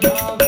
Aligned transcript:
Radha 0.00 0.47